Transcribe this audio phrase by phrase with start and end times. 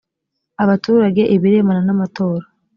[0.63, 2.45] abaturage ibirebana n amatora